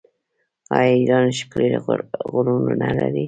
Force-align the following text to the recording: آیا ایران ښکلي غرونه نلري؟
آیا 0.77 0.89
ایران 1.01 1.25
ښکلي 1.37 1.69
غرونه 2.31 2.73
نلري؟ 2.81 3.19